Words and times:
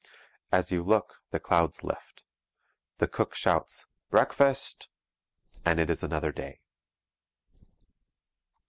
As 0.51 0.71
you 0.71 0.81
look, 0.81 1.21
the 1.29 1.39
clouds 1.39 1.83
lift. 1.83 2.23
The 2.97 3.07
cook 3.07 3.35
shouts 3.35 3.85
'breakfast!' 4.09 4.89
And 5.63 5.79
it 5.79 5.91
is 5.91 6.01
another 6.01 6.31
day. 6.31 6.61